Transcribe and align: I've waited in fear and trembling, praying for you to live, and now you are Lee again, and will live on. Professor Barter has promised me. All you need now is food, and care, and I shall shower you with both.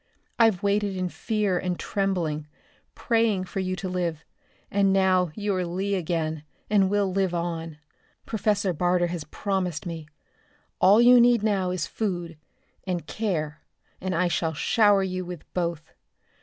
I've 0.39 0.63
waited 0.63 0.95
in 0.95 1.09
fear 1.09 1.59
and 1.59 1.79
trembling, 1.79 2.47
praying 2.95 3.43
for 3.43 3.59
you 3.59 3.75
to 3.75 3.87
live, 3.87 4.25
and 4.71 4.91
now 4.91 5.29
you 5.35 5.53
are 5.53 5.63
Lee 5.63 5.93
again, 5.93 6.43
and 6.71 6.89
will 6.89 7.13
live 7.13 7.35
on. 7.35 7.77
Professor 8.25 8.73
Barter 8.73 9.05
has 9.05 9.25
promised 9.25 9.85
me. 9.85 10.07
All 10.79 10.99
you 10.99 11.21
need 11.21 11.43
now 11.43 11.69
is 11.69 11.85
food, 11.85 12.35
and 12.83 13.05
care, 13.05 13.61
and 14.01 14.15
I 14.15 14.27
shall 14.27 14.55
shower 14.55 15.03
you 15.03 15.23
with 15.23 15.43
both. 15.53 15.93